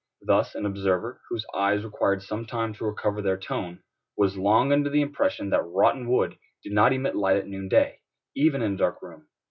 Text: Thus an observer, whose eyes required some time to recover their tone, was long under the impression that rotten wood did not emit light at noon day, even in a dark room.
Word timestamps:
Thus 0.23 0.55
an 0.55 0.65
observer, 0.65 1.21
whose 1.29 1.45
eyes 1.53 1.83
required 1.85 2.23
some 2.23 2.47
time 2.47 2.73
to 2.73 2.85
recover 2.85 3.21
their 3.21 3.37
tone, 3.37 3.83
was 4.17 4.35
long 4.35 4.71
under 4.73 4.89
the 4.89 5.01
impression 5.03 5.51
that 5.51 5.61
rotten 5.63 6.09
wood 6.09 6.39
did 6.63 6.73
not 6.73 6.91
emit 6.91 7.15
light 7.15 7.37
at 7.37 7.47
noon 7.47 7.67
day, 7.69 7.99
even 8.35 8.63
in 8.63 8.73
a 8.73 8.77
dark 8.77 9.03
room. 9.03 9.27